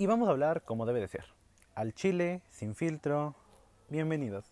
y 0.00 0.06
vamos 0.06 0.28
a 0.28 0.30
hablar 0.30 0.62
como 0.64 0.86
debe 0.86 1.00
de 1.00 1.08
ser. 1.08 1.24
Al 1.74 1.92
chile, 1.92 2.40
sin 2.50 2.76
filtro. 2.76 3.34
Bienvenidos. 3.90 4.44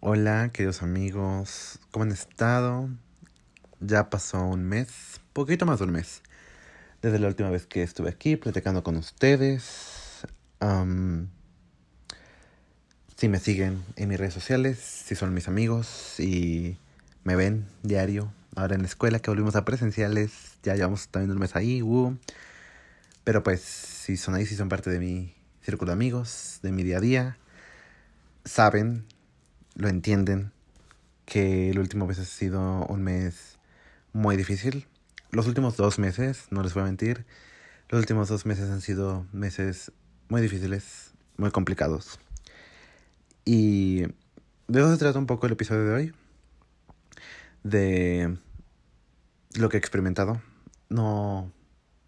Hola, 0.00 0.50
queridos 0.52 0.82
amigos. 0.82 1.78
¿Cómo 1.92 2.02
han 2.02 2.10
estado? 2.10 2.90
Ya 3.78 4.10
pasó 4.10 4.44
un 4.44 4.64
mes, 4.64 5.20
poquito 5.32 5.66
más 5.66 5.78
de 5.78 5.84
un 5.84 5.92
mes, 5.92 6.22
desde 7.00 7.20
la 7.20 7.28
última 7.28 7.48
vez 7.48 7.66
que 7.66 7.84
estuve 7.84 8.10
aquí 8.10 8.34
platicando 8.34 8.82
con 8.82 8.96
ustedes. 8.96 10.26
si 13.16 13.28
me 13.28 13.38
siguen 13.38 13.84
en 13.94 14.08
mis 14.08 14.18
redes 14.18 14.34
sociales, 14.34 14.78
si 14.78 15.14
son 15.14 15.32
mis 15.32 15.46
amigos 15.46 16.18
y 16.18 16.76
me 17.22 17.36
ven 17.36 17.66
diario, 17.84 18.32
ahora 18.56 18.74
en 18.74 18.82
la 18.82 18.88
escuela 18.88 19.20
que 19.20 19.30
volvimos 19.30 19.54
a 19.54 19.64
presenciales, 19.64 20.32
ya 20.62 20.74
llevamos 20.74 21.08
también 21.08 21.30
un 21.30 21.38
mes 21.38 21.54
ahí, 21.54 21.82
pero 23.22 23.42
pues 23.42 23.60
si 23.60 24.16
son 24.16 24.34
ahí, 24.34 24.46
si 24.46 24.56
son 24.56 24.68
parte 24.68 24.90
de 24.90 24.98
mi 24.98 25.34
círculo 25.62 25.90
de 25.90 25.94
amigos, 25.94 26.58
de 26.62 26.72
mi 26.72 26.82
día 26.82 26.96
a 26.98 27.00
día, 27.00 27.38
saben, 28.44 29.04
lo 29.74 29.88
entienden, 29.88 30.52
que 31.26 31.70
el 31.70 31.78
último 31.78 32.06
mes 32.06 32.18
ha 32.18 32.24
sido 32.24 32.86
un 32.86 33.02
mes 33.02 33.58
muy 34.12 34.36
difícil. 34.36 34.86
Los 35.30 35.46
últimos 35.46 35.76
dos 35.76 35.98
meses, 35.98 36.46
no 36.50 36.62
les 36.62 36.72
voy 36.72 36.84
a 36.84 36.86
mentir, 36.86 37.26
los 37.90 38.00
últimos 38.00 38.28
dos 38.28 38.46
meses 38.46 38.70
han 38.70 38.80
sido 38.80 39.26
meses 39.32 39.92
muy 40.28 40.40
difíciles, 40.40 41.12
muy 41.36 41.50
complicados. 41.50 42.18
Y 43.44 44.02
de 44.68 44.80
eso 44.80 44.90
se 44.90 44.98
trata 44.98 45.18
un 45.18 45.26
poco 45.26 45.46
el 45.46 45.52
episodio 45.52 45.84
de 45.84 45.94
hoy. 45.94 46.14
De 47.62 48.38
lo 49.58 49.68
que 49.68 49.76
he 49.76 49.80
experimentado. 49.80 50.40
No, 50.88 51.50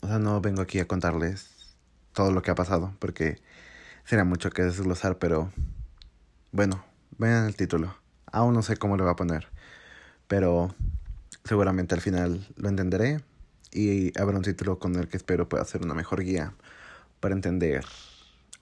o 0.01 0.06
sea, 0.06 0.19
no 0.19 0.41
vengo 0.41 0.62
aquí 0.62 0.79
a 0.79 0.87
contarles 0.87 1.75
todo 2.12 2.33
lo 2.33 2.43
que 2.43 2.51
ha 2.51 2.55
pasado, 2.55 2.95
porque 2.98 3.41
será 4.05 4.25
mucho 4.25 4.50
que 4.50 4.62
desglosar, 4.62 5.19
pero 5.19 5.53
bueno, 6.53 6.84
vean 7.19 7.47
el 7.47 7.56
título. 7.56 7.97
Aún 8.31 8.55
no 8.55 8.62
sé 8.62 8.77
cómo 8.77 8.97
lo 8.97 9.05
va 9.05 9.12
a 9.12 9.17
poner, 9.17 9.48
pero 10.27 10.75
seguramente 11.45 11.95
al 11.95 12.00
final 12.00 12.47
lo 12.56 12.69
entenderé 12.69 13.20
y 13.73 14.19
habrá 14.19 14.36
un 14.36 14.42
título 14.42 14.78
con 14.78 14.97
el 14.97 15.08
que 15.08 15.17
espero 15.17 15.48
pueda 15.48 15.64
ser 15.64 15.83
una 15.83 15.95
mejor 15.95 16.23
guía 16.23 16.55
para 17.20 17.34
entender 17.34 17.84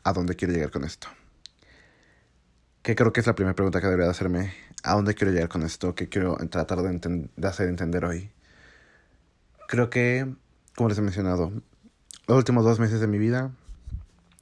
a 0.04 0.12
dónde 0.12 0.36
quiero 0.36 0.54
llegar 0.54 0.70
con 0.70 0.84
esto. 0.84 1.08
Que 2.82 2.94
creo 2.94 3.12
que 3.12 3.20
es 3.20 3.26
la 3.26 3.34
primera 3.34 3.54
pregunta 3.54 3.80
que 3.80 3.88
debería 3.88 4.10
hacerme. 4.10 4.54
¿A 4.84 4.94
dónde 4.94 5.14
quiero 5.14 5.32
llegar 5.32 5.48
con 5.48 5.64
esto? 5.64 5.94
¿Qué 5.96 6.08
quiero 6.08 6.36
tratar 6.48 6.82
de, 6.82 7.28
de 7.34 7.48
hacer 7.48 7.68
entender 7.68 8.04
hoy? 8.04 8.30
Creo 9.68 9.90
que, 9.90 10.32
como 10.76 10.88
les 10.88 10.98
he 10.98 11.02
mencionado, 11.02 11.50
los 12.28 12.38
últimos 12.38 12.64
dos 12.64 12.78
meses 12.78 13.00
de 13.00 13.08
mi 13.08 13.18
vida, 13.18 13.50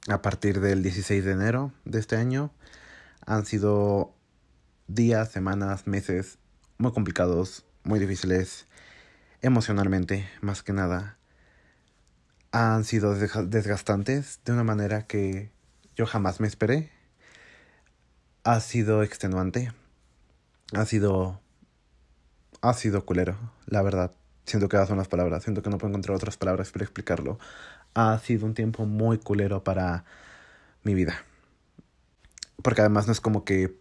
a 0.07 0.21
partir 0.21 0.59
del 0.59 0.83
16 0.83 1.25
de 1.25 1.31
enero 1.31 1.71
de 1.83 1.99
este 1.99 2.15
año, 2.15 2.51
han 3.25 3.43
sido 3.47 4.13
días, 4.87 5.31
semanas, 5.31 5.87
meses 5.87 6.37
muy 6.77 6.91
complicados, 6.91 7.65
muy 7.83 7.97
difíciles, 7.97 8.67
emocionalmente, 9.41 10.29
más 10.41 10.61
que 10.61 10.73
nada. 10.73 11.17
Han 12.51 12.83
sido 12.83 13.15
desgastantes 13.15 14.41
de 14.45 14.53
una 14.53 14.63
manera 14.63 15.07
que 15.07 15.51
yo 15.95 16.05
jamás 16.05 16.39
me 16.39 16.47
esperé. 16.47 16.91
Ha 18.43 18.59
sido 18.59 19.01
extenuante. 19.01 19.73
Ha 20.73 20.85
sido... 20.85 21.41
Ha 22.61 22.73
sido 22.73 23.05
culero, 23.05 23.37
la 23.65 23.81
verdad. 23.81 24.11
Siento 24.45 24.69
que 24.69 24.77
son 24.85 24.97
las 24.97 25.07
palabras. 25.07 25.43
Siento 25.43 25.61
que 25.61 25.69
no 25.69 25.77
puedo 25.77 25.89
encontrar 25.89 26.15
otras 26.15 26.37
palabras 26.37 26.71
para 26.71 26.85
explicarlo. 26.85 27.39
Ha 27.93 28.17
sido 28.19 28.45
un 28.45 28.53
tiempo 28.53 28.85
muy 28.85 29.17
culero 29.17 29.63
para 29.63 30.05
mi 30.83 30.93
vida. 30.93 31.23
Porque 32.61 32.81
además 32.81 33.07
no 33.07 33.13
es 33.13 33.21
como 33.21 33.43
que 33.43 33.77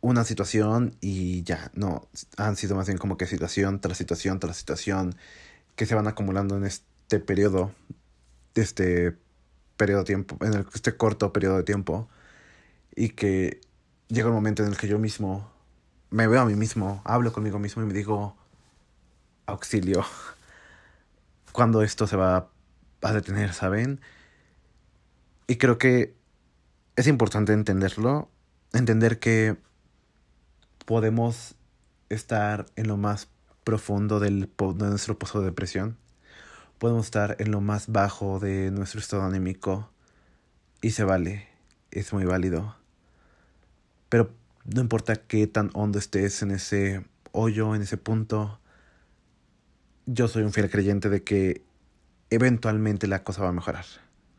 una 0.00 0.24
situación 0.24 0.96
y 1.00 1.42
ya, 1.42 1.70
no. 1.74 2.08
Han 2.36 2.56
sido 2.56 2.76
más 2.76 2.86
bien 2.86 2.98
como 2.98 3.16
que 3.16 3.26
situación 3.26 3.80
tras 3.80 3.98
situación 3.98 4.40
tras 4.40 4.56
situación 4.56 5.14
que 5.76 5.86
se 5.86 5.94
van 5.94 6.08
acumulando 6.08 6.56
en 6.56 6.64
este 6.64 7.20
periodo, 7.20 7.72
este 8.54 9.16
periodo 9.76 10.00
de 10.00 10.06
tiempo, 10.06 10.44
en 10.44 10.66
este 10.74 10.96
corto 10.96 11.32
periodo 11.32 11.56
de 11.56 11.62
tiempo. 11.64 12.08
Y 12.96 13.10
que 13.10 13.60
llega 14.08 14.28
un 14.28 14.34
momento 14.34 14.64
en 14.64 14.70
el 14.70 14.76
que 14.76 14.88
yo 14.88 14.98
mismo 14.98 15.50
me 16.10 16.26
veo 16.26 16.40
a 16.40 16.46
mí 16.46 16.56
mismo, 16.56 17.02
hablo 17.04 17.32
conmigo 17.32 17.58
mismo 17.58 17.82
y 17.82 17.86
me 17.86 17.92
digo, 17.92 18.36
auxilio 19.48 20.04
cuando 21.52 21.82
esto 21.82 22.06
se 22.06 22.16
va 22.16 22.50
a 23.02 23.12
detener, 23.12 23.52
¿saben? 23.52 24.00
Y 25.48 25.56
creo 25.56 25.78
que 25.78 26.14
es 26.94 27.06
importante 27.06 27.52
entenderlo, 27.52 28.30
entender 28.72 29.18
que 29.18 29.56
podemos 30.84 31.56
estar 32.10 32.66
en 32.76 32.86
lo 32.86 32.96
más 32.96 33.28
profundo 33.64 34.20
de 34.20 34.30
nuestro 34.30 35.18
pozo 35.18 35.40
de 35.40 35.46
depresión, 35.46 35.96
podemos 36.78 37.06
estar 37.06 37.36
en 37.40 37.50
lo 37.50 37.60
más 37.60 37.88
bajo 37.88 38.38
de 38.38 38.70
nuestro 38.70 39.00
estado 39.00 39.24
anímico 39.24 39.90
y 40.80 40.90
se 40.90 41.04
vale, 41.04 41.48
es 41.90 42.12
muy 42.12 42.24
válido. 42.24 42.76
Pero 44.08 44.30
no 44.64 44.80
importa 44.80 45.16
qué 45.16 45.46
tan 45.46 45.70
hondo 45.74 45.98
estés 45.98 46.42
en 46.42 46.50
ese 46.50 47.04
hoyo, 47.32 47.74
en 47.74 47.82
ese 47.82 47.96
punto, 47.96 48.60
yo 50.10 50.26
soy 50.26 50.42
un 50.42 50.52
fiel 50.52 50.70
creyente 50.70 51.10
de 51.10 51.22
que 51.22 51.62
eventualmente 52.30 53.06
la 53.06 53.24
cosa 53.24 53.42
va 53.42 53.50
a 53.50 53.52
mejorar, 53.52 53.84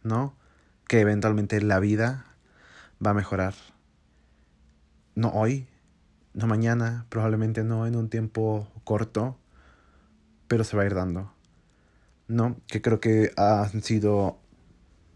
¿no? 0.01 0.35
Que 0.87 0.99
eventualmente 0.99 1.61
la 1.61 1.79
vida 1.79 2.25
va 3.05 3.11
a 3.11 3.13
mejorar. 3.13 3.53
No 5.13 5.29
hoy, 5.29 5.67
no 6.33 6.47
mañana, 6.47 7.05
probablemente 7.09 7.63
no 7.63 7.85
en 7.85 7.95
un 7.95 8.09
tiempo 8.09 8.67
corto, 8.83 9.37
pero 10.47 10.63
se 10.63 10.75
va 10.75 10.83
a 10.83 10.85
ir 10.87 10.95
dando. 10.95 11.31
¿No? 12.27 12.57
Que 12.67 12.81
creo 12.81 12.99
que 12.99 13.31
han 13.37 13.83
sido 13.83 14.39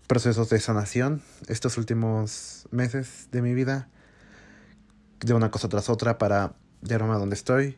procesos 0.07 0.49
de 0.49 0.59
sanación 0.59 1.23
estos 1.47 1.79
últimos 1.79 2.67
meses 2.69 3.27
de 3.31 3.41
mi 3.41 3.55
vida, 3.55 3.89
de 5.19 5.33
una 5.33 5.49
cosa 5.49 5.67
tras 5.67 5.89
otra 5.89 6.19
para 6.19 6.53
llevarme 6.83 7.15
a 7.15 7.17
donde 7.17 7.35
estoy, 7.35 7.75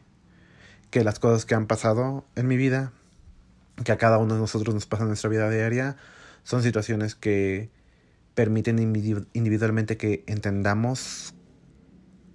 que 0.90 1.04
las 1.04 1.20
cosas 1.20 1.46
que 1.46 1.56
han 1.56 1.68
pasado 1.68 2.26
en 2.36 2.48
mi 2.48 2.58
vida, 2.58 2.94
que 3.84 3.92
a 3.92 3.98
cada 3.98 4.18
uno 4.18 4.36
de 4.36 4.40
nosotros 4.40 4.74
nos 4.74 4.86
pasa 4.86 5.04
en 5.04 5.10
nuestra 5.10 5.30
vida 5.30 5.50
diaria, 5.50 5.98
son 6.44 6.64
situaciones 6.64 7.16
que 7.16 7.70
permiten 8.36 8.80
individualmente 8.80 9.98
que 9.98 10.24
entendamos 10.28 11.34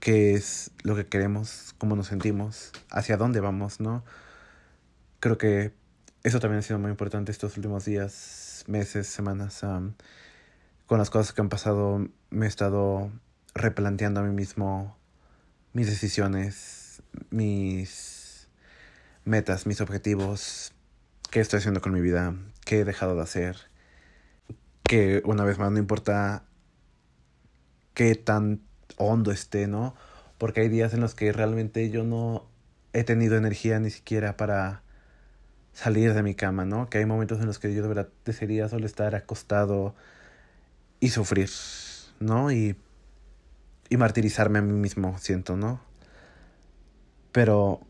qué 0.01 0.35
es 0.35 0.73
lo 0.83 0.97
que 0.97 1.07
queremos, 1.07 1.75
cómo 1.79 1.95
nos 1.95 2.09
sentimos, 2.09 2.73
hacia 2.91 3.17
dónde 3.17 3.41
vamos, 3.41 3.81
¿no? 3.81 4.03
Creo 5.21 5.37
que 5.39 5.73
eso 6.23 6.41
también 6.41 6.59
ha 6.61 6.63
sido 6.63 6.79
muy 6.79 6.91
importante 6.91 7.31
estos 7.31 7.57
últimos 7.57 7.85
días, 7.85 8.65
meses, 8.67 9.07
semanas. 9.07 9.61
con 10.87 10.99
las 10.99 11.11
cosas 11.11 11.33
que 11.33 11.41
han 11.41 11.49
pasado, 11.49 12.09
me 12.31 12.47
he 12.47 12.49
estado 12.49 13.13
replanteando 13.55 14.21
a 14.21 14.23
mí 14.23 14.35
mismo 14.35 14.97
mis 15.73 15.87
decisiones, 15.87 17.03
mis 17.31 18.20
metas, 19.25 19.67
mis 19.67 19.81
objetivos, 19.81 20.73
qué 21.31 21.41
estoy 21.41 21.59
haciendo 21.59 21.81
con 21.81 21.93
mi 21.93 22.01
vida, 22.01 22.35
qué 22.65 22.81
he 22.81 22.85
dejado 22.85 23.15
de 23.15 23.23
hacer, 23.23 23.57
que 24.83 25.23
una 25.25 25.45
vez 25.45 25.59
más 25.59 25.71
no 25.71 25.79
importa 25.79 26.45
qué 27.95 28.15
tan 28.15 28.63
hondo 28.97 29.31
esté, 29.31 29.67
¿no? 29.67 29.95
Porque 30.39 30.63
hay 30.63 30.69
días 30.69 30.95
en 30.95 31.01
los 31.01 31.15
que 31.15 31.33
realmente 31.33 31.91
yo 31.91 32.05
no 32.05 32.49
he 32.93 33.05
tenido 33.05 33.37
energía 33.37 33.79
ni 33.79 33.91
siquiera 33.91 34.37
para 34.37 34.83
salir 35.73 36.15
de 36.15 36.23
mi 36.23 36.35
cama, 36.35 36.65
¿no? 36.65 36.89
Que 36.89 36.99
hay 36.99 37.07
momentos 37.07 37.41
en 37.41 37.47
los 37.47 37.59
que 37.59 37.73
yo 37.75 37.83
de 37.83 37.89
verdad 37.89 38.09
desearía 38.25 38.69
solo 38.69 38.87
estar 38.87 39.15
acostado 39.15 39.95
y 40.99 41.11
sufrir, 41.11 41.51
¿no? 42.19 42.51
Y, 42.51 42.77
y 43.89 43.97
martirizarme 43.97 44.59
a 44.59 44.63
mí 44.63 44.73
mismo, 44.73 45.17
siento, 45.19 45.57
¿no? 45.57 45.81
Pero 47.33 47.81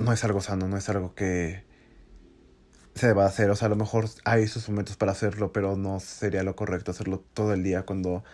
no 0.00 0.12
es 0.12 0.24
algo 0.24 0.40
sano, 0.40 0.66
no 0.66 0.76
es 0.76 0.88
algo 0.88 1.14
que 1.14 1.64
se 2.94 3.06
deba 3.06 3.26
hacer. 3.26 3.50
O 3.50 3.56
sea, 3.56 3.66
a 3.66 3.68
lo 3.68 3.76
mejor 3.76 4.06
hay 4.24 4.48
sus 4.48 4.68
momentos 4.68 4.96
para 4.96 5.12
hacerlo, 5.12 5.52
pero 5.52 5.76
no 5.76 6.00
sería 6.00 6.42
lo 6.42 6.56
correcto 6.56 6.90
hacerlo 6.90 7.22
todo 7.34 7.52
el 7.52 7.62
día 7.62 7.82
cuando 7.82 8.24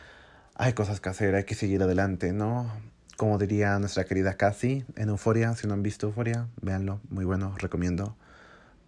hay 0.55 0.73
cosas 0.73 1.01
que 1.01 1.09
hacer, 1.09 1.35
hay 1.35 1.45
que 1.45 1.55
seguir 1.55 1.83
adelante, 1.83 2.33
¿no? 2.33 2.73
Como 3.17 3.39
diría 3.39 3.79
nuestra 3.79 4.05
querida 4.05 4.37
Cassie 4.37 4.85
en 4.97 5.09
Euforia, 5.09 5.55
si 5.55 5.67
no 5.67 5.75
han 5.75 5.83
visto 5.83 6.07
Euforia, 6.07 6.49
véanlo, 6.63 7.01
muy 7.11 7.25
bueno, 7.25 7.55
recomiendo. 7.59 8.17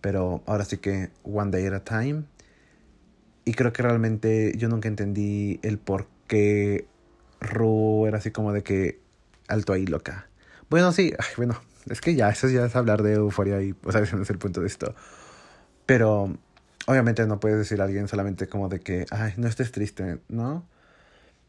Pero 0.01 0.43
ahora 0.47 0.65
sí 0.65 0.79
que 0.79 1.11
one 1.25 1.51
day 1.51 1.67
at 1.67 1.75
a 1.75 1.85
time. 1.85 2.25
Y 3.45 3.55
creo 3.55 3.73
que 3.73 3.83
realmente 3.83 4.53
yo 4.57 4.69
nunca 4.69 4.89
entendí 4.89 5.59
el 5.63 5.79
por 5.79 6.07
qué 6.27 6.87
Ru 7.41 8.07
era 8.07 8.19
así 8.19 8.31
como 8.31 8.53
de 8.53 8.63
que 8.63 9.01
alto 9.49 9.73
ahí 9.73 9.87
loca. 9.87 10.29
Bueno, 10.71 10.93
sí, 10.93 11.15
bueno, 11.39 11.59
es 11.90 12.00
que 12.00 12.14
ya, 12.14 12.29
eso 12.29 12.49
ya 12.49 12.64
es 12.64 12.76
hablar 12.76 13.02
de 13.02 13.14
euforia 13.14 13.62
y, 13.62 13.75
o 13.85 13.93
sea, 13.93 14.00
ese 14.02 14.17
no 14.17 14.23
es 14.23 14.31
el 14.31 14.38
punto 14.38 14.61
de 14.61 14.67
esto. 14.67 14.94
Pero 15.87 16.37
obviamente 16.87 17.26
no 17.26 17.40
puedes 17.40 17.58
decir 17.58 17.81
a 17.81 17.85
alguien 17.85 18.08
solamente 18.08 18.49
como 18.49 18.69
de 18.69 18.81
que, 18.81 19.06
ay, 19.11 19.35
no 19.37 19.49
estés 19.49 19.73
triste, 19.73 20.20
¿no? 20.29 20.67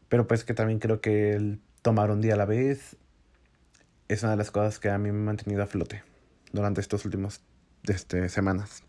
Pero 0.08 0.26
pues 0.26 0.44
que 0.44 0.54
también 0.54 0.78
creo 0.78 1.00
que 1.00 1.34
el 1.34 1.60
tomar 1.82 2.10
un 2.10 2.20
día 2.20 2.34
a 2.34 2.36
la 2.36 2.44
vez 2.44 2.96
es 4.08 4.22
una 4.22 4.32
de 4.32 4.38
las 4.38 4.50
cosas 4.50 4.78
que 4.78 4.90
a 4.90 4.98
mí 4.98 5.12
me 5.12 5.18
ha 5.18 5.22
mantenido 5.22 5.62
a 5.62 5.66
flote 5.66 6.02
durante 6.52 6.80
estos 6.80 7.04
últimos 7.04 7.42
este, 7.84 8.28
semanas. 8.28 8.82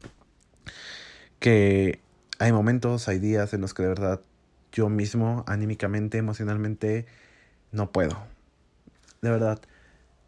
Que 1.40 2.00
hay 2.40 2.52
momentos, 2.52 3.08
hay 3.08 3.20
días 3.20 3.54
en 3.54 3.62
los 3.62 3.74
que 3.74 3.84
de 3.84 3.90
verdad 3.90 4.22
yo 4.72 4.90
mismo, 4.90 5.44
anímicamente, 5.48 6.18
emocionalmente, 6.18 7.06
no 7.72 7.92
puedo. 7.92 8.18
De 9.22 9.30
verdad, 9.30 9.62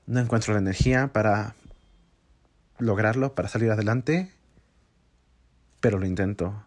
no 0.06 0.20
encuentro 0.20 0.54
la 0.54 0.60
energía 0.60 1.12
para 1.14 1.56
lograrlo, 2.78 3.36
para 3.36 3.48
salir 3.48 3.72
adelante, 3.72 4.32
pero 5.80 6.00
lo 6.00 6.06
intento. 6.06 6.66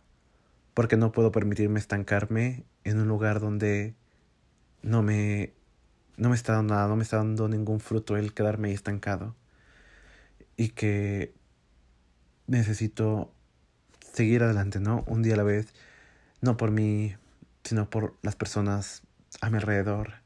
Porque 0.75 0.97
no 0.97 1.13
puedo 1.13 1.33
permitirme 1.33 1.81
estancarme 1.81 2.65
en 2.85 3.01
un 3.01 3.09
lugar 3.09 3.41
donde 3.41 3.95
no 4.83 5.03
me, 5.03 5.53
no 6.17 6.29
me 6.29 6.37
está 6.37 6.55
dando 6.55 6.75
nada, 6.75 6.89
no 6.89 6.97
me 6.97 7.03
está 7.03 7.19
dando 7.19 7.49
ningún 7.49 7.81
fruto 7.81 8.17
el 8.17 8.35
quedarme 8.35 8.73
estancado. 8.73 9.35
Y 10.57 10.71
que 10.71 11.35
necesito 12.47 13.33
seguir 14.13 14.43
adelante, 14.43 14.81
¿no? 14.81 15.05
Un 15.07 15.23
día 15.23 15.35
a 15.35 15.39
la 15.39 15.43
vez, 15.43 15.75
no 16.41 16.57
por 16.57 16.71
mí, 16.71 17.15
sino 17.65 17.91
por 17.91 18.15
las 18.23 18.37
personas 18.37 19.03
a 19.41 19.51
mi 19.51 19.57
alrededor. 19.57 20.26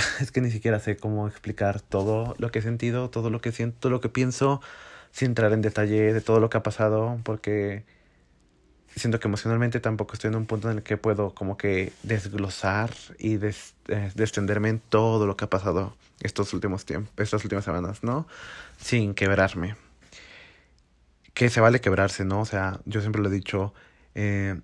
Es 0.20 0.32
que 0.32 0.40
ni 0.40 0.50
siquiera 0.50 0.80
sé 0.80 0.96
cómo 0.96 1.28
explicar 1.28 1.80
todo 1.80 2.34
lo 2.38 2.50
que 2.50 2.60
he 2.60 2.62
sentido, 2.62 3.10
todo 3.10 3.30
lo 3.30 3.40
que 3.40 3.52
siento, 3.52 3.78
todo 3.80 3.92
lo 3.92 4.00
que 4.00 4.08
pienso, 4.08 4.60
sin 5.12 5.28
entrar 5.28 5.52
en 5.52 5.62
detalle 5.62 6.12
de 6.12 6.20
todo 6.20 6.40
lo 6.40 6.50
que 6.50 6.58
ha 6.58 6.62
pasado, 6.62 7.18
porque 7.24 7.84
siento 8.96 9.20
que 9.20 9.28
emocionalmente 9.28 9.80
tampoco 9.80 10.14
estoy 10.14 10.28
en 10.28 10.36
un 10.36 10.46
punto 10.46 10.70
en 10.70 10.78
el 10.78 10.82
que 10.82 10.96
puedo 10.96 11.34
como 11.34 11.56
que 11.56 11.92
desglosar 12.02 12.90
y 13.18 13.36
des, 13.36 13.74
eh, 13.88 14.10
descenderme 14.14 14.68
en 14.68 14.80
todo 14.80 15.26
lo 15.26 15.36
que 15.36 15.44
ha 15.44 15.50
pasado 15.50 15.96
estos 16.20 16.52
últimos 16.52 16.84
tiempos, 16.84 17.12
estas 17.16 17.44
últimas 17.44 17.64
semanas, 17.64 18.02
¿no? 18.02 18.26
Sin 18.78 19.14
quebrarme. 19.14 19.76
Que 21.34 21.48
se 21.48 21.60
vale 21.60 21.80
quebrarse, 21.80 22.24
¿no? 22.24 22.40
O 22.40 22.44
sea, 22.44 22.80
yo 22.84 23.00
siempre 23.00 23.22
lo 23.22 23.28
he 23.28 23.32
dicho, 23.32 23.72
eh, 24.14 24.60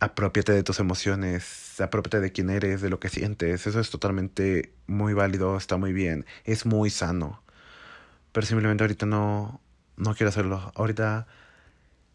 apropiate 0.00 0.52
de 0.52 0.62
tus 0.62 0.80
emociones, 0.80 1.78
apropiate 1.80 2.20
de 2.20 2.32
quién 2.32 2.50
eres, 2.50 2.80
de 2.80 2.88
lo 2.88 2.98
que 2.98 3.10
sientes, 3.10 3.66
eso 3.66 3.80
es 3.80 3.90
totalmente 3.90 4.72
muy 4.86 5.12
válido, 5.12 5.56
está 5.56 5.76
muy 5.76 5.92
bien, 5.92 6.26
es 6.44 6.66
muy 6.66 6.90
sano. 6.90 7.42
Pero 8.32 8.46
simplemente 8.46 8.82
ahorita 8.82 9.06
no, 9.06 9.60
no 9.96 10.14
quiero 10.14 10.30
hacerlo. 10.30 10.72
Ahorita 10.74 11.26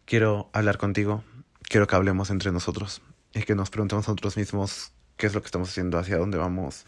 quiero 0.04 0.50
hablar 0.52 0.78
contigo, 0.78 1.22
quiero 1.62 1.86
que 1.86 1.94
hablemos 1.94 2.30
entre 2.30 2.52
nosotros 2.52 3.02
y 3.32 3.42
que 3.42 3.54
nos 3.54 3.70
preguntemos 3.70 4.08
a 4.08 4.12
nosotros 4.12 4.36
mismos 4.36 4.92
qué 5.16 5.26
es 5.26 5.34
lo 5.34 5.40
que 5.40 5.46
estamos 5.46 5.70
haciendo, 5.70 5.98
hacia 5.98 6.16
dónde 6.16 6.38
vamos, 6.38 6.86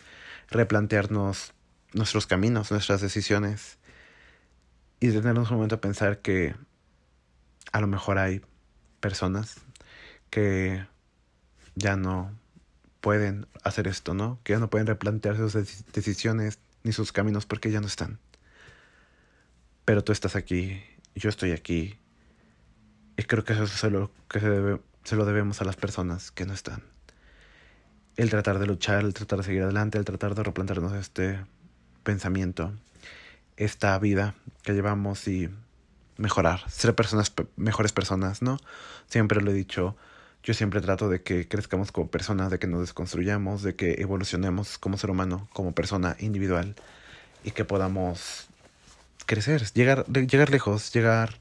replantearnos 0.50 1.53
nuestros 1.93 2.27
caminos, 2.27 2.71
nuestras 2.71 3.00
decisiones 3.00 3.79
y 5.00 5.09
detenernos 5.09 5.50
un 5.50 5.56
momento 5.56 5.77
a 5.77 5.81
pensar 5.81 6.19
que 6.19 6.55
a 7.73 7.81
lo 7.81 7.87
mejor 7.87 8.19
hay 8.19 8.41
personas 9.00 9.61
que 10.30 10.86
ya 11.75 11.96
no 11.96 12.30
pueden 13.00 13.46
hacer 13.62 13.88
esto, 13.88 14.14
¿no? 14.14 14.38
Que 14.44 14.54
ya 14.54 14.58
no 14.58 14.70
pueden 14.70 14.86
replantear 14.86 15.36
sus 15.36 15.52
decisiones 15.92 16.58
ni 16.82 16.92
sus 16.92 17.12
caminos 17.12 17.46
porque 17.46 17.70
ya 17.70 17.80
no 17.80 17.86
están. 17.86 18.19
Pero 19.84 20.04
tú 20.04 20.12
estás 20.12 20.36
aquí, 20.36 20.82
yo 21.14 21.28
estoy 21.30 21.52
aquí, 21.52 21.98
y 23.19 23.25
creo 23.25 23.44
que 23.44 23.52
eso 23.52 23.64
es 23.64 23.92
lo 23.92 24.12
que 24.28 24.38
se, 24.38 24.80
se 25.02 25.16
lo 25.16 25.25
debemos 25.25 25.60
a 25.60 25.64
las 25.64 25.75
personas 25.75 26.30
que 26.30 26.46
no 26.46 26.52
están. 26.52 26.82
El 28.16 28.30
tratar 28.30 28.60
de 28.60 28.66
luchar, 28.66 29.04
el 29.04 29.12
tratar 29.12 29.38
de 29.38 29.44
seguir 29.44 29.62
adelante, 29.62 29.98
el 29.98 30.04
tratar 30.04 30.36
de 30.36 30.44
replantearnos 30.44 30.92
este 30.92 31.44
pensamiento, 32.04 32.72
esta 33.56 33.98
vida 33.98 34.34
que 34.62 34.72
llevamos 34.72 35.26
y 35.26 35.50
mejorar, 36.16 36.69
ser 36.70 36.94
personas, 36.94 37.32
mejores 37.56 37.92
personas, 37.92 38.40
¿no? 38.40 38.58
Siempre 39.08 39.40
lo 39.40 39.50
he 39.50 39.54
dicho, 39.54 39.96
yo 40.49 40.55
siempre 40.55 40.81
trato 40.81 41.11
de 41.11 41.21
que 41.21 41.47
crezcamos 41.47 41.93
como 41.93 42.11
personas, 42.11 42.50
de 42.50 42.59
que 42.59 42.67
nos 42.67 42.81
desconstruyamos, 42.81 43.62
de 43.62 43.77
que 43.77 44.00
evolucionemos 44.00 44.79
como 44.79 44.97
ser 44.97 45.11
humano, 45.11 45.47
como 45.53 45.73
persona 45.73 46.17
individual 46.21 46.75
y 47.45 47.50
que 47.50 47.67
podamos 47.67 48.49
crecer, 49.27 49.62
llegar, 49.75 50.06
llegar 50.06 50.49
lejos, 50.49 50.91
llegar 50.91 51.35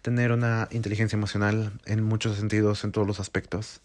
tener 0.00 0.30
una 0.30 0.68
inteligencia 0.70 1.16
emocional 1.16 1.72
en 1.86 2.04
muchos 2.04 2.36
sentidos, 2.36 2.84
en 2.84 2.92
todos 2.92 3.04
los 3.04 3.18
aspectos. 3.18 3.80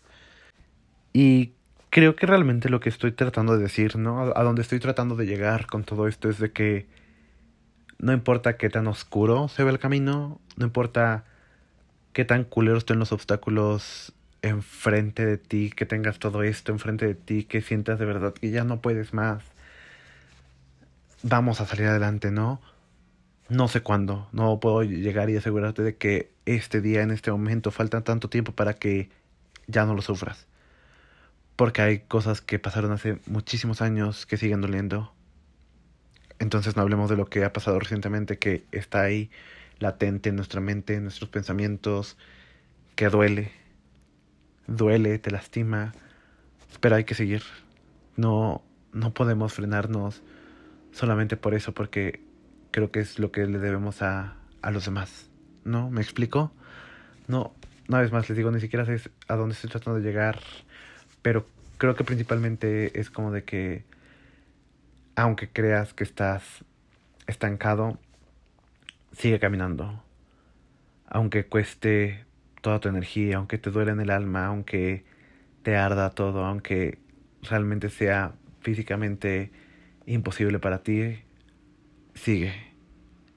Y 1.12 1.54
creo 1.90 2.16
que 2.16 2.28
realmente 2.28 2.70
lo 2.70 2.80
que 2.80 2.90
estoy 2.90 3.14
tratando 3.14 3.58
de 3.58 3.64
decir, 3.64 3.96
¿no? 3.96 4.32
A, 4.36 4.44
donde 4.44 4.62
estoy 4.62 4.80
tratando 4.80 5.16
de 5.16 5.26
llegar 5.26 5.66
con 5.66 5.86
todo 5.86 6.08
esto 6.08 6.30
es 6.30 6.38
de 6.38 6.52
que 6.52 6.86
no 7.98 8.14
importa 8.14 8.58
qué 8.58 8.70
tan 8.70 8.86
oscuro 8.86 9.48
se 9.48 9.64
ve 9.64 9.72
el 9.72 9.80
camino, 9.80 10.40
no 10.56 10.66
importa 10.68 11.26
qué 12.14 12.26
tan 12.26 12.44
culeros 12.44 12.82
estén 12.82 13.00
los 13.00 13.12
obstáculos 13.12 14.14
enfrente 14.48 15.26
de 15.26 15.38
ti, 15.38 15.72
que 15.76 15.86
tengas 15.86 16.20
todo 16.20 16.44
esto 16.44 16.72
enfrente 16.72 17.06
de 17.08 17.16
ti, 17.16 17.44
que 17.44 17.62
sientas 17.62 18.00
de 18.00 18.06
verdad 18.06 18.34
que 18.34 18.52
ya 18.52 18.64
no 18.64 18.82
puedes 18.82 19.14
más. 19.14 19.44
Vamos 21.24 21.62
a 21.62 21.66
salir 21.66 21.88
adelante, 21.88 22.32
¿no? 22.32 22.62
no 23.50 23.68
sé 23.68 23.82
cuándo, 23.82 24.28
no 24.32 24.60
puedo 24.60 24.84
llegar 24.84 25.30
y 25.30 25.38
asegurarte 25.38 25.82
de 25.82 25.96
que 25.96 26.32
este 26.46 26.82
día, 26.82 27.02
en 27.02 27.12
este 27.12 27.32
momento, 27.32 27.72
falta 27.72 28.04
tanto 28.04 28.30
tiempo 28.30 28.52
para 28.54 28.74
que 28.74 29.10
ya 29.68 29.86
no 29.86 29.94
lo 29.94 30.02
sufras. 30.02 30.48
Porque 31.56 31.82
hay 31.82 32.00
cosas 32.00 32.42
que 32.42 32.60
pasaron 32.60 32.92
hace 32.92 33.20
muchísimos 33.26 33.82
años 33.82 34.26
que 34.26 34.38
siguen 34.38 34.62
doliendo. 34.62 35.14
Entonces 36.40 36.76
no 36.76 36.82
hablemos 36.84 37.10
de 37.10 37.18
lo 37.18 37.26
que 37.26 37.44
ha 37.44 37.54
pasado 37.54 37.80
recientemente, 37.80 38.38
que 38.38 38.66
está 38.72 39.02
ahí 39.02 39.32
latente 39.80 40.30
en 40.30 40.36
nuestra 40.36 40.62
mente, 40.62 40.96
en 40.96 41.04
nuestros 41.04 41.30
pensamientos, 41.30 42.18
que 42.96 43.10
duele. 43.10 43.52
Duele, 44.68 45.18
te 45.20 45.32
lastima, 45.32 45.94
pero 46.80 46.96
hay 46.96 47.06
que 47.06 47.16
seguir. 47.16 47.44
No, 48.16 48.62
no 48.94 49.14
podemos 49.14 49.54
frenarnos 49.54 50.22
solamente 50.92 51.38
por 51.38 51.54
eso, 51.54 51.74
porque 51.74 52.22
creo 52.72 52.92
que 52.92 53.00
es 53.00 53.20
lo 53.20 53.32
que 53.32 53.46
le 53.46 53.60
debemos 53.60 54.02
a, 54.02 54.36
a 54.62 54.72
los 54.72 54.86
demás. 54.86 55.30
¿No? 55.64 55.90
¿Me 55.90 56.02
explico? 56.02 56.52
No, 57.28 57.54
una 57.88 58.02
vez 58.02 58.12
más 58.12 58.28
les 58.30 58.38
digo, 58.38 58.52
ni 58.52 58.60
siquiera 58.60 58.86
sé 58.86 59.10
a 59.28 59.36
dónde 59.36 59.54
estoy 59.54 59.70
tratando 59.70 60.00
de 60.00 60.06
llegar, 60.06 60.40
pero 61.22 61.46
creo 61.78 61.96
que 61.96 62.04
principalmente 62.04 63.00
es 63.00 63.10
como 63.10 63.32
de 63.32 63.44
que, 63.44 63.84
aunque 65.16 65.50
creas 65.50 65.94
que 65.94 66.04
estás 66.04 66.44
estancado, 67.28 67.98
sigue 69.14 69.40
caminando. 69.40 70.04
Aunque 71.08 71.46
cueste 71.46 72.27
toda 72.68 72.82
tu 72.82 72.90
energía, 72.90 73.38
aunque 73.38 73.58
te 73.58 73.72
duele 73.72 73.94
en 73.94 74.02
el 74.02 74.10
alma, 74.10 74.48
aunque 74.48 75.06
te 75.64 75.78
arda 75.78 76.10
todo, 76.10 76.44
aunque 76.44 77.00
realmente 77.42 77.90
sea 77.90 78.34
físicamente 78.60 79.52
imposible 80.06 80.60
para 80.60 80.84
ti, 80.84 81.18
sigue, 82.14 82.54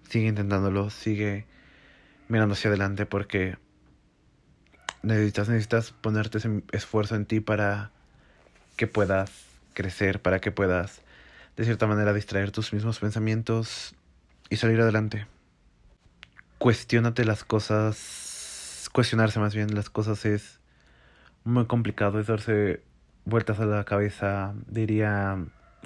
sigue 0.09 0.27
intentándolo, 0.27 0.91
sigue 0.91 1.47
mirando 2.27 2.55
hacia 2.55 2.71
adelante 2.71 3.07
porque 3.07 3.57
necesitas, 5.05 5.49
necesitas 5.49 5.93
ponerte 5.93 6.39
ese 6.39 6.65
esfuerzo 6.73 7.15
en 7.15 7.25
ti 7.25 7.39
para 7.39 7.93
que 8.75 8.89
puedas 8.89 9.31
crecer, 9.75 10.21
para 10.21 10.41
que 10.41 10.51
puedas 10.51 11.03
de 11.57 11.65
cierta 11.67 11.87
manera 11.87 12.13
distraer 12.13 12.51
tus 12.51 12.73
mismos 12.73 12.99
pensamientos 12.99 13.95
y 14.49 14.57
salir 14.57 14.81
adelante. 14.81 15.29
Cuestiónate 16.59 17.25
las 17.25 17.45
cosas, 17.45 18.30
cuestionarse 18.93 19.41
más 19.41 19.55
bien 19.55 19.75
las 19.75 19.91
cosas 19.91 20.25
es 20.25 20.61
muy 21.45 21.67
complicado, 21.67 22.21
es 22.21 22.27
darse 22.27 22.83
vueltas 23.25 23.61
a 23.61 23.67
la 23.67 23.85
cabeza, 23.85 24.55
diría 24.67 25.39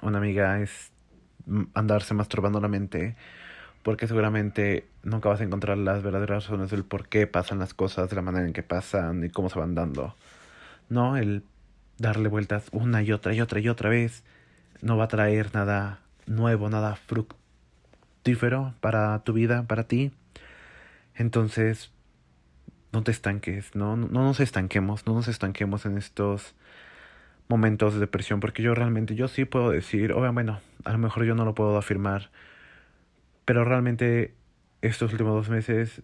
una 0.02 0.18
amiga, 0.18 0.60
es 0.60 0.92
andarse 1.74 2.14
masturbando 2.14 2.60
la 2.60 2.68
mente, 2.68 3.16
porque 3.82 4.06
seguramente 4.06 4.88
nunca 5.02 5.28
vas 5.28 5.40
a 5.40 5.44
encontrar 5.44 5.76
las 5.78 6.02
verdaderas 6.02 6.44
razones 6.44 6.70
del 6.70 6.84
por 6.84 7.08
qué 7.08 7.26
pasan 7.26 7.58
las 7.58 7.74
cosas, 7.74 8.08
de 8.08 8.16
la 8.16 8.22
manera 8.22 8.46
en 8.46 8.52
que 8.52 8.62
pasan 8.62 9.24
y 9.24 9.30
cómo 9.30 9.50
se 9.50 9.58
van 9.58 9.74
dando. 9.74 10.14
No, 10.88 11.16
el 11.16 11.44
darle 11.98 12.28
vueltas 12.28 12.66
una 12.72 13.02
y 13.02 13.12
otra 13.12 13.34
y 13.34 13.40
otra 13.40 13.60
y 13.60 13.68
otra 13.68 13.90
vez 13.90 14.24
no 14.80 14.96
va 14.96 15.04
a 15.04 15.08
traer 15.08 15.54
nada 15.54 16.00
nuevo, 16.26 16.68
nada 16.68 16.96
fructífero 16.96 18.74
para 18.80 19.18
tu 19.20 19.32
vida, 19.32 19.64
para 19.64 19.84
ti. 19.84 20.12
Entonces, 21.14 21.90
no 22.94 23.02
te 23.02 23.10
estanques, 23.10 23.74
no, 23.74 23.96
no 23.96 24.22
nos 24.22 24.40
estanquemos, 24.40 25.06
no 25.06 25.14
nos 25.14 25.26
estanquemos 25.28 25.84
en 25.84 25.98
estos 25.98 26.54
momentos 27.48 27.94
de 27.94 28.00
depresión, 28.00 28.40
porque 28.40 28.62
yo 28.62 28.74
realmente, 28.74 29.16
yo 29.16 29.28
sí 29.28 29.44
puedo 29.44 29.70
decir, 29.70 30.12
o 30.12 30.32
bueno, 30.32 30.60
a 30.84 30.92
lo 30.92 30.98
mejor 30.98 31.24
yo 31.24 31.34
no 31.34 31.44
lo 31.44 31.54
puedo 31.54 31.76
afirmar, 31.76 32.30
pero 33.44 33.64
realmente 33.64 34.32
estos 34.80 35.12
últimos 35.12 35.34
dos 35.34 35.48
meses 35.50 36.02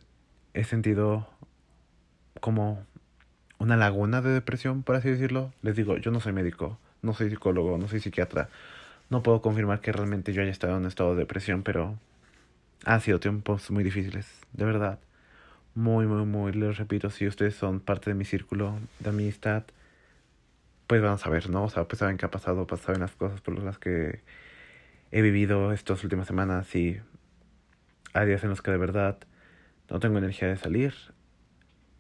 he 0.53 0.65
sentido 0.65 1.29
como 2.41 2.85
una 3.59 3.77
laguna 3.77 4.21
de 4.21 4.31
depresión, 4.31 4.83
por 4.83 4.97
así 4.97 5.11
decirlo. 5.11 5.53
Les 5.63 5.77
digo, 5.77 5.97
yo 5.99 6.11
no 6.11 6.21
soy 6.21 6.33
médico, 6.33 6.79
no 7.03 7.15
soy 7.15 7.31
psicólogo, 7.31 7.79
no 7.79 7.87
soy 7.89 8.01
psiquiatra. 8.01 8.49
No 9.11 9.23
puedo 9.23 9.43
confirmar 9.43 9.81
que 9.81 9.93
realmente 9.93 10.33
yo 10.33 10.43
haya 10.43 10.51
estado 10.51 10.75
en 10.75 10.81
un 10.81 10.87
estado 10.87 11.15
de 11.15 11.21
depresión, 11.21 11.63
pero 11.63 11.99
han 12.85 13.01
sido 13.01 13.21
tiempos 13.21 13.71
muy 13.71 13.85
difíciles, 13.85 14.27
de 14.53 14.65
verdad. 14.65 14.99
Muy, 15.81 16.07
muy, 16.07 16.27
muy, 16.27 16.53
les 16.53 16.77
repito, 16.77 17.09
si 17.09 17.27
ustedes 17.27 17.55
son 17.55 17.81
parte 17.81 18.11
de 18.11 18.15
mi 18.15 18.27
círculo 18.27 18.79
de 18.99 19.09
amistad, 19.09 19.65
pues 20.87 21.01
van 21.01 21.13
a 21.13 21.17
saber, 21.17 21.49
¿no? 21.49 21.65
O 21.65 21.71
sea, 21.71 21.89
pues 21.89 22.01
saben 22.01 22.19
qué 22.19 22.27
ha 22.27 22.31
pasado, 22.31 22.67
pues 22.67 22.83
saben 22.83 23.01
las 23.01 23.13
cosas 23.13 23.41
por 23.41 23.59
las 23.59 23.79
que 23.79 24.21
he 25.11 25.23
vivido 25.23 25.73
estas 25.73 26.05
últimas 26.05 26.27
semanas 26.27 26.75
y 26.75 27.01
hay 28.13 28.27
días 28.27 28.45
en 28.45 28.51
los 28.51 28.61
que 28.61 28.73
de 28.73 28.77
verdad 28.77 29.21
no 29.89 30.01
tengo 30.01 30.19
energía 30.19 30.49
de 30.49 30.59
salir, 30.59 30.93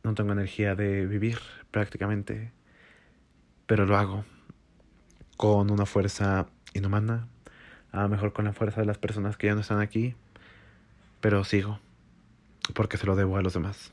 no 0.04 0.12
tengo 0.12 0.32
energía 0.32 0.74
de 0.74 1.06
vivir 1.06 1.38
prácticamente, 1.70 2.52
pero 3.64 3.86
lo 3.86 3.96
hago 3.96 4.26
con 5.38 5.70
una 5.70 5.86
fuerza 5.86 6.48
inhumana, 6.74 7.28
a 7.92 8.02
lo 8.02 8.10
mejor 8.10 8.34
con 8.34 8.44
la 8.44 8.52
fuerza 8.52 8.82
de 8.82 8.86
las 8.86 8.98
personas 8.98 9.38
que 9.38 9.46
ya 9.46 9.54
no 9.54 9.62
están 9.62 9.80
aquí, 9.80 10.16
pero 11.22 11.44
sigo, 11.44 11.80
porque 12.74 12.96
se 12.96 13.06
lo 13.06 13.16
debo 13.16 13.36
a 13.36 13.42
los 13.42 13.54
demás. 13.54 13.92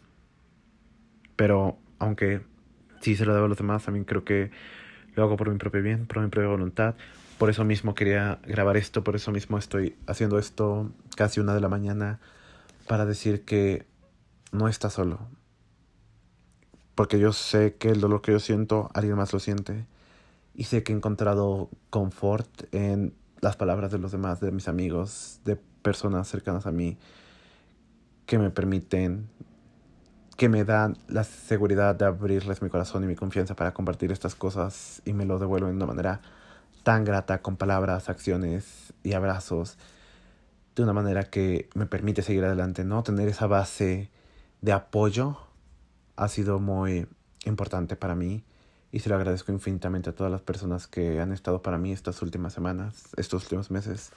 Pero 1.36 1.78
aunque 2.00 2.42
sí 3.02 3.16
se 3.16 3.26
lo 3.26 3.34
debo 3.34 3.46
a 3.46 3.50
los 3.50 3.58
demás, 3.58 3.84
también 3.84 4.06
creo 4.06 4.24
que 4.24 4.52
lo 5.16 5.24
hago 5.24 5.38
por 5.38 5.50
mi 5.50 5.58
propio 5.58 5.82
bien, 5.82 6.06
por 6.06 6.22
mi 6.22 6.30
propia 6.30 6.50
voluntad. 6.50 6.96
Por 7.38 7.50
eso 7.50 7.64
mismo 7.64 7.96
quería 7.96 8.40
grabar 8.46 8.78
esto, 8.78 9.04
por 9.04 9.16
eso 9.16 9.32
mismo 9.32 9.58
estoy 9.58 9.96
haciendo 10.08 10.40
esto 10.40 10.92
casi 11.16 11.40
una 11.40 11.54
de 11.54 11.62
la 11.62 11.70
mañana 11.70 12.20
para 12.88 13.06
decir 13.06 13.44
que 13.44 13.86
no 14.52 14.68
está 14.68 14.90
solo. 14.90 15.20
Porque 16.96 17.20
yo 17.20 17.32
sé 17.34 17.76
que 17.76 17.90
el 17.90 18.02
dolor 18.02 18.22
que 18.22 18.32
yo 18.32 18.40
siento, 18.40 18.90
alguien 18.94 19.16
más 19.16 19.34
lo 19.34 19.40
siente. 19.40 19.86
Y 20.56 20.64
sé 20.64 20.82
que 20.82 20.92
he 20.92 20.96
encontrado 20.96 21.70
confort 21.92 22.50
en 22.74 23.14
las 23.40 23.56
palabras 23.56 23.92
de 23.92 24.00
los 24.00 24.12
demás, 24.12 24.40
de 24.40 24.52
mis 24.52 24.68
amigos, 24.68 25.40
de 25.46 25.56
personas 25.56 26.28
cercanas 26.28 26.66
a 26.66 26.72
mí, 26.72 26.98
que 28.27 28.38
me 28.38 28.51
permiten, 28.51 29.29
que 30.36 30.50
me 30.50 30.65
dan 30.65 30.98
la 31.07 31.24
seguridad 31.24 31.96
de 31.96 32.05
abrirles 32.05 32.62
mi 32.62 32.69
corazón 32.69 33.03
y 33.03 33.07
mi 33.07 33.15
confianza 33.15 33.55
para 33.55 33.74
compartir 33.74 34.12
estas 34.12 34.36
cosas 34.36 35.01
y 35.05 35.13
me 35.13 35.25
lo 35.25 35.39
devuelven 35.39 35.72
de 35.72 35.75
una 35.77 35.86
manera 35.88 36.22
tan 36.84 37.05
grata 37.05 37.41
con 37.41 37.57
palabras, 37.57 38.10
acciones 38.10 38.93
y 39.01 39.13
abrazos, 39.13 39.77
de 40.75 40.84
una 40.84 40.93
manera 40.93 41.24
que 41.24 41.69
me 41.74 41.88
permite 41.88 42.22
seguir 42.22 42.43
adelante, 42.43 42.84
¿no? 42.84 43.01
Tener 43.01 43.29
esa 43.29 43.48
base 43.48 44.12
de 44.62 44.74
apoyo 44.74 45.38
ha 46.17 46.27
sido 46.27 46.60
muy 46.60 47.07
importante 47.46 47.96
para 47.96 48.13
mí 48.13 48.43
y 48.91 49.00
se 49.00 49.10
lo 49.10 49.15
agradezco 49.15 49.53
infinitamente 49.53 50.10
a 50.10 50.13
todas 50.13 50.31
las 50.31 50.41
personas 50.41 50.88
que 50.88 51.22
han 51.22 51.31
estado 51.31 51.62
para 51.62 51.77
mí 51.77 51.93
estas 51.93 52.22
últimas 52.22 52.53
semanas, 52.53 53.10
estos 53.15 53.43
últimos 53.43 53.72
meses, 53.72 54.12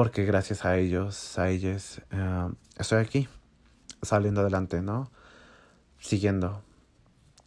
porque 0.00 0.24
gracias 0.24 0.64
a 0.64 0.78
ellos, 0.78 1.38
a 1.38 1.50
ellas, 1.50 2.00
eh, 2.10 2.48
estoy 2.78 3.00
aquí, 3.00 3.28
saliendo 4.00 4.40
adelante, 4.40 4.80
¿no? 4.80 5.10
Siguiendo. 5.98 6.62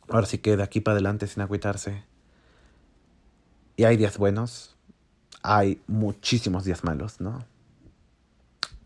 Ahora 0.08 0.28
sí 0.28 0.38
que 0.38 0.56
de 0.56 0.62
aquí 0.62 0.80
para 0.80 0.94
adelante 0.94 1.26
sin 1.26 1.42
agüitarse. 1.42 2.04
Y 3.76 3.86
hay 3.86 3.98
días 3.98 4.20
buenos, 4.20 4.76
hay 5.42 5.82
muchísimos 5.88 6.64
días 6.64 6.84
malos, 6.84 7.20
¿no? 7.20 7.44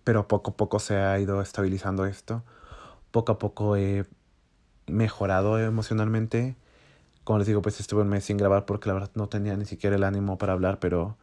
Pero 0.06 0.30
poco 0.30 0.52
a 0.52 0.56
poco 0.56 0.80
se 0.80 0.96
ha 0.96 1.20
ido 1.20 1.42
estabilizando 1.42 2.06
esto. 2.06 2.46
Poco 3.12 3.34
a 3.34 3.38
poco 3.38 3.76
he 3.76 4.06
mejorado 4.86 5.60
emocionalmente. 5.60 6.56
Como 7.26 7.40
les 7.40 7.48
digo, 7.48 7.62
pues 7.62 7.82
estuve 7.82 8.04
un 8.04 8.08
mes 8.08 8.24
sin 8.24 8.38
grabar 8.38 8.66
porque 8.66 8.88
la 8.88 8.94
verdad 8.94 9.12
no 9.16 9.28
tenía 9.28 9.58
ni 9.58 9.66
siquiera 9.66 9.98
el 9.98 10.06
ánimo 10.06 10.38
para 10.38 10.54
hablar, 10.54 10.80
pero 10.80 11.18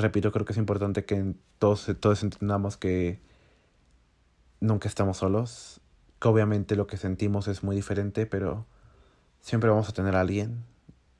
repito, 0.00 0.32
creo 0.32 0.44
que 0.44 0.52
es 0.52 0.58
importante 0.58 1.04
que 1.04 1.34
todos, 1.58 1.90
todos 2.00 2.22
entendamos 2.22 2.76
que 2.76 3.20
nunca 4.60 4.88
estamos 4.88 5.18
solos, 5.18 5.80
que 6.20 6.28
obviamente 6.28 6.76
lo 6.76 6.86
que 6.86 6.96
sentimos 6.96 7.48
es 7.48 7.62
muy 7.62 7.76
diferente, 7.76 8.26
pero 8.26 8.66
siempre 9.40 9.70
vamos 9.70 9.88
a 9.88 9.92
tener 9.92 10.16
alguien 10.16 10.64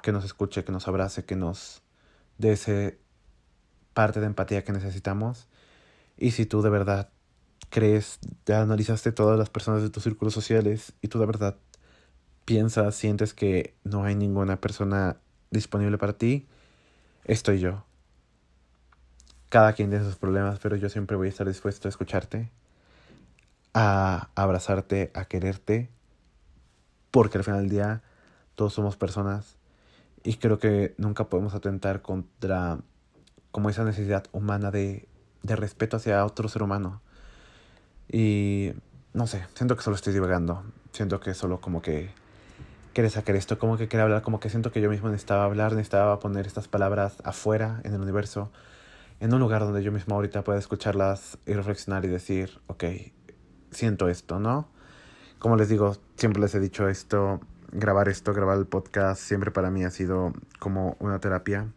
que 0.03 0.13
nos 0.13 0.25
escuche, 0.25 0.65
que 0.65 0.73
nos 0.73 0.89
abrace, 0.89 1.25
que 1.25 1.37
nos 1.37 1.83
dé 2.39 2.53
ese 2.53 2.99
parte 3.93 4.21
de 4.21 4.27
empatía 4.27 4.65
que 4.65 4.73
necesitamos. 4.73 5.49
Y 6.17 6.33
si 6.33 6.47
tú 6.47 6.63
de 6.63 6.71
verdad 6.71 7.11
crees, 7.71 8.19
ya 8.47 8.63
analizaste 8.63 9.13
todas 9.13 9.39
las 9.39 9.51
personas 9.51 9.83
de 9.83 9.91
tus 9.91 10.03
círculos 10.03 10.35
sociales 10.35 10.93
y 11.01 11.09
tú 11.09 11.19
de 11.19 11.27
verdad 11.27 11.57
piensas, 12.45 12.95
sientes 12.95 13.35
que 13.35 13.75
no 13.85 14.05
hay 14.05 14.15
ninguna 14.15 14.61
persona 14.61 15.19
disponible 15.51 15.99
para 15.99 16.19
ti, 16.19 16.47
estoy 17.25 17.59
yo. 17.61 17.85
Cada 19.55 19.73
quien 19.73 19.89
tiene 19.89 20.05
sus 20.05 20.17
problemas, 20.17 20.59
pero 20.59 20.75
yo 20.75 20.89
siempre 20.89 21.17
voy 21.17 21.29
a 21.29 21.31
estar 21.31 21.47
dispuesto 21.47 21.87
a 21.87 21.91
escucharte, 21.91 22.51
a 23.73 24.29
abrazarte, 24.35 25.13
a 25.15 25.27
quererte, 25.27 25.91
porque 27.13 27.39
al 27.39 27.45
final 27.45 27.61
del 27.61 27.71
día 27.71 28.03
todos 28.57 28.75
somos 28.75 28.97
personas 28.97 29.55
y 30.25 30.39
creo 30.39 30.59
que 30.59 30.97
nunca 30.99 31.29
podemos 31.29 31.55
atentar 31.55 32.03
contra 32.03 32.81
como 33.53 33.71
esa 33.71 33.85
necesidad 33.85 34.25
humana 34.33 34.73
de, 34.73 35.07
de 35.45 35.55
respeto 35.55 35.99
hacia 35.99 36.25
otro 36.27 36.49
ser 36.49 36.65
humano. 36.65 37.01
Y 38.11 38.73
no 39.13 39.29
sé, 39.29 39.47
siento 39.55 39.77
que 39.77 39.85
solo 39.85 39.95
estoy 39.95 40.13
divagando, 40.13 40.65
siento 40.91 41.21
que 41.21 41.33
solo 41.33 41.61
como 41.61 41.81
que 41.81 42.11
quiere 42.93 43.09
sacar 43.09 43.37
esto, 43.37 43.57
como 43.61 43.77
que 43.77 43.87
quiere 43.87 44.03
hablar, 44.03 44.23
como 44.23 44.41
que 44.41 44.51
siento 44.51 44.73
que 44.73 44.81
yo 44.81 44.91
mismo 44.91 45.11
necesitaba 45.11 45.45
hablar, 45.45 45.75
necesitaba 45.75 46.19
poner 46.19 46.45
estas 46.45 46.67
palabras 46.67 47.19
afuera 47.23 47.81
en 47.85 47.95
el 47.95 48.01
universo, 48.01 48.51
en 49.21 49.33
un 49.33 49.41
lugar 49.41 49.63
donde 49.63 49.83
yo 49.83 49.93
mismo 49.93 50.15
ahorita 50.15 50.45
pueda 50.45 50.59
escucharlas 50.59 51.39
y 51.47 51.53
reflexionar 51.53 52.05
y 52.05 52.09
decir, 52.09 52.61
ok, 52.67 52.85
siento 53.71 54.09
esto, 54.09 54.39
¿no? 54.39 54.69
Como 55.39 55.57
les 55.57 55.69
digo, 55.69 55.97
siempre 56.17 56.41
les 56.41 56.55
he 56.55 56.61
dicho 56.61 56.89
esto, 56.89 57.41
grabar 57.73 58.09
esto, 58.09 58.33
grabar 58.33 58.59
el 58.59 58.67
podcast, 58.67 59.21
siempre 59.21 59.51
para 59.51 59.71
mí 59.71 59.85
ha 59.85 59.91
sido 59.91 60.33
como 60.59 60.97
una 61.01 61.21
terapia, 61.21 61.69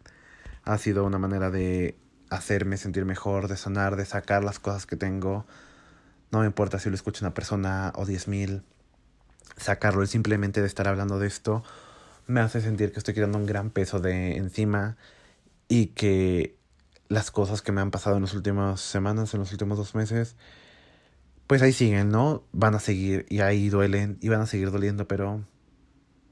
ha 0.64 0.78
sido 0.78 1.04
una 1.04 1.18
manera 1.18 1.50
de 1.50 1.96
hacerme 2.30 2.76
sentir 2.76 3.04
mejor, 3.04 3.48
de 3.48 3.56
sanar, 3.56 3.96
de 3.96 4.04
sacar 4.04 4.44
las 4.44 4.58
cosas 4.58 4.86
que 4.86 4.96
tengo. 4.96 5.46
No 6.30 6.40
me 6.40 6.46
importa 6.46 6.78
si 6.78 6.88
lo 6.90 6.94
escucha 6.94 7.24
una 7.24 7.34
persona 7.34 7.92
o 7.96 8.04
diez 8.04 8.28
mil 8.28 8.62
sacarlo, 9.56 10.02
el 10.02 10.08
simplemente 10.08 10.60
de 10.60 10.66
estar 10.66 10.86
hablando 10.86 11.18
de 11.18 11.26
esto 11.26 11.64
me 12.28 12.40
hace 12.40 12.60
sentir 12.60 12.92
que 12.92 12.98
estoy 12.98 13.14
quitando 13.14 13.38
un 13.38 13.46
gran 13.46 13.70
peso 13.70 14.00
de 14.00 14.36
encima 14.36 14.96
y 15.66 15.86
que 15.88 16.57
las 17.08 17.30
cosas 17.30 17.62
que 17.62 17.72
me 17.72 17.80
han 17.80 17.90
pasado 17.90 18.16
en 18.16 18.22
las 18.22 18.34
últimas 18.34 18.80
semanas, 18.80 19.32
en 19.34 19.40
los 19.40 19.52
últimos 19.52 19.78
dos 19.78 19.94
meses, 19.94 20.36
pues 21.46 21.62
ahí 21.62 21.72
siguen, 21.72 22.10
¿no? 22.10 22.44
Van 22.52 22.74
a 22.74 22.80
seguir 22.80 23.26
y 23.28 23.40
ahí 23.40 23.70
duelen 23.70 24.18
y 24.20 24.28
van 24.28 24.42
a 24.42 24.46
seguir 24.46 24.70
doliendo, 24.70 25.08
pero 25.08 25.44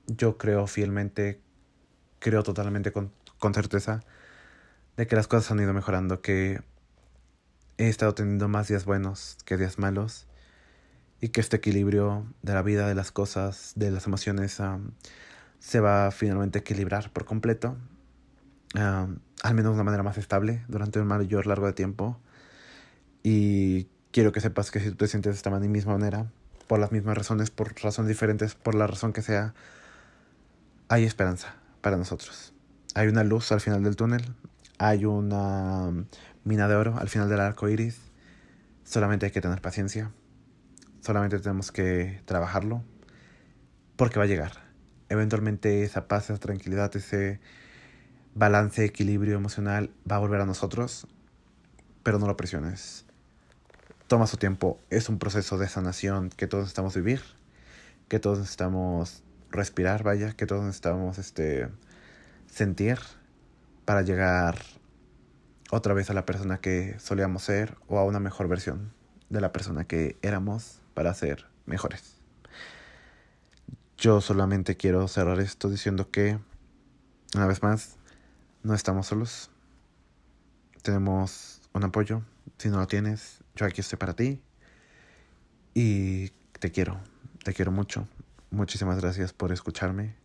yo 0.06 0.36
creo 0.36 0.66
fielmente, 0.66 1.40
creo 2.18 2.42
totalmente 2.42 2.92
con, 2.92 3.12
con 3.38 3.54
certeza 3.54 4.02
de 4.96 5.06
que 5.06 5.16
las 5.16 5.26
cosas 5.26 5.50
han 5.50 5.60
ido 5.60 5.72
mejorando, 5.72 6.20
que 6.20 6.60
he 7.78 7.88
estado 7.88 8.14
teniendo 8.14 8.48
más 8.48 8.68
días 8.68 8.84
buenos 8.84 9.38
que 9.44 9.56
días 9.56 9.78
malos 9.78 10.26
y 11.20 11.28
que 11.28 11.40
este 11.40 11.56
equilibrio 11.56 12.26
de 12.42 12.54
la 12.54 12.62
vida, 12.62 12.86
de 12.88 12.94
las 12.94 13.10
cosas, 13.10 13.72
de 13.74 13.90
las 13.90 14.06
emociones, 14.06 14.60
se 15.58 15.80
va 15.80 16.10
finalmente 16.10 16.58
a 16.58 16.60
equilibrar 16.60 17.10
por 17.12 17.24
completo, 17.24 17.76
al 18.76 19.54
menos 19.54 19.70
de 19.72 19.74
una 19.74 19.84
manera 19.84 20.02
más 20.02 20.18
estable 20.18 20.64
durante 20.68 21.00
un 21.00 21.06
mayor 21.06 21.46
largo 21.46 21.66
de 21.66 21.72
tiempo. 21.72 22.18
Y 23.22 23.88
quiero 24.12 24.32
que 24.32 24.40
sepas 24.40 24.70
que 24.70 24.80
si 24.80 24.90
tú 24.90 24.96
te 24.96 25.08
sientes 25.08 25.32
de 25.32 25.36
esta 25.36 25.50
misma 25.50 25.92
manera, 25.92 26.30
por 26.66 26.78
las 26.78 26.92
mismas 26.92 27.16
razones, 27.16 27.50
por 27.50 27.74
razones 27.82 28.08
diferentes, 28.08 28.54
por 28.54 28.74
la 28.74 28.86
razón 28.86 29.12
que 29.12 29.22
sea, 29.22 29.54
hay 30.88 31.04
esperanza 31.04 31.54
para 31.80 31.96
nosotros. 31.96 32.52
Hay 32.94 33.08
una 33.08 33.24
luz 33.24 33.52
al 33.52 33.60
final 33.60 33.82
del 33.82 33.96
túnel, 33.96 34.22
hay 34.78 35.04
una 35.04 35.92
mina 36.44 36.68
de 36.68 36.74
oro 36.74 36.96
al 36.98 37.08
final 37.08 37.28
del 37.28 37.40
arco 37.40 37.68
iris. 37.68 37.98
Solamente 38.84 39.26
hay 39.26 39.32
que 39.32 39.40
tener 39.40 39.60
paciencia. 39.60 40.12
Solamente 41.00 41.38
tenemos 41.38 41.72
que 41.72 42.22
trabajarlo 42.24 42.82
porque 43.96 44.18
va 44.18 44.24
a 44.24 44.28
llegar. 44.28 44.52
Eventualmente 45.08 45.82
esa 45.82 46.08
paz, 46.08 46.30
esa 46.30 46.38
tranquilidad, 46.38 46.94
ese 46.96 47.40
balance, 48.36 48.84
equilibrio 48.84 49.34
emocional 49.34 49.90
va 50.08 50.16
a 50.16 50.18
volver 50.18 50.42
a 50.42 50.46
nosotros, 50.46 51.06
pero 52.02 52.18
no 52.18 52.26
lo 52.26 52.36
presiones. 52.36 53.06
Toma 54.08 54.26
su 54.26 54.36
tiempo, 54.36 54.78
es 54.90 55.08
un 55.08 55.18
proceso 55.18 55.56
de 55.56 55.68
sanación 55.68 56.28
que 56.28 56.46
todos 56.46 56.64
necesitamos 56.64 56.94
vivir, 56.94 57.22
que 58.08 58.20
todos 58.20 58.38
necesitamos 58.38 59.24
respirar, 59.50 60.02
vaya, 60.02 60.34
que 60.34 60.44
todos 60.44 60.62
necesitamos 60.64 61.16
este 61.16 61.68
sentir 62.46 62.98
para 63.86 64.02
llegar 64.02 64.58
otra 65.70 65.94
vez 65.94 66.10
a 66.10 66.14
la 66.14 66.26
persona 66.26 66.58
que 66.58 66.94
solíamos 67.00 67.42
ser 67.42 67.78
o 67.88 67.98
a 67.98 68.04
una 68.04 68.20
mejor 68.20 68.48
versión 68.48 68.92
de 69.30 69.40
la 69.40 69.50
persona 69.50 69.86
que 69.86 70.18
éramos 70.20 70.82
para 70.92 71.14
ser 71.14 71.46
mejores. 71.64 72.16
Yo 73.96 74.20
solamente 74.20 74.76
quiero 74.76 75.08
cerrar 75.08 75.40
esto 75.40 75.70
diciendo 75.70 76.10
que, 76.10 76.38
una 77.34 77.46
vez 77.46 77.62
más, 77.62 77.96
no 78.66 78.74
estamos 78.74 79.06
solos. 79.06 79.48
Tenemos 80.82 81.60
un 81.72 81.84
apoyo. 81.84 82.22
Si 82.58 82.68
no 82.68 82.78
lo 82.78 82.86
tienes, 82.88 83.38
yo 83.54 83.64
aquí 83.64 83.80
estoy 83.80 83.96
para 83.96 84.14
ti. 84.14 84.42
Y 85.72 86.30
te 86.58 86.72
quiero, 86.72 87.00
te 87.44 87.54
quiero 87.54 87.70
mucho. 87.70 88.08
Muchísimas 88.50 89.00
gracias 89.00 89.32
por 89.32 89.52
escucharme. 89.52 90.16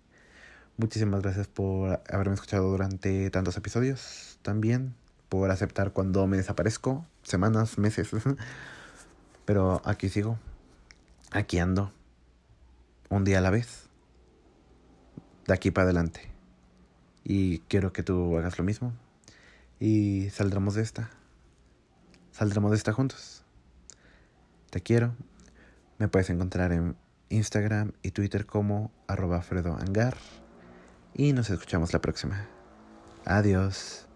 Muchísimas 0.77 1.21
gracias 1.21 1.48
por 1.48 2.01
haberme 2.12 2.33
escuchado 2.33 2.67
durante 2.71 3.29
tantos 3.29 3.57
episodios. 3.57 4.39
También 4.41 4.95
por 5.29 5.51
aceptar 5.51 5.93
cuando 5.93 6.25
me 6.25 6.38
desaparezco. 6.38 7.05
Semanas, 7.21 7.77
meses. 7.77 8.10
Pero 9.45 9.83
aquí 9.86 10.10
sigo. 10.10 10.39
Aquí 11.31 11.60
ando. 11.60 11.93
Un 13.10 13.24
día 13.24 13.38
a 13.38 13.41
la 13.41 13.51
vez. 13.51 13.83
De 15.45 15.53
aquí 15.53 15.69
para 15.69 15.86
adelante. 15.86 16.30
Y 17.23 17.59
quiero 17.59 17.93
que 17.93 18.03
tú 18.03 18.37
hagas 18.37 18.57
lo 18.57 18.63
mismo. 18.63 18.93
Y 19.79 20.29
saldremos 20.29 20.75
de 20.75 20.83
esta. 20.83 21.09
Saldremos 22.31 22.71
de 22.71 22.77
esta 22.77 22.93
juntos. 22.93 23.43
Te 24.69 24.81
quiero. 24.81 25.13
Me 25.97 26.07
puedes 26.07 26.29
encontrar 26.29 26.71
en 26.71 26.95
Instagram 27.29 27.93
y 28.01 28.11
Twitter 28.11 28.45
como 28.45 28.91
arroba 29.07 29.43
Angar. 29.79 30.17
Y 31.13 31.33
nos 31.33 31.49
escuchamos 31.49 31.93
la 31.93 32.01
próxima. 32.01 32.47
Adiós. 33.25 34.07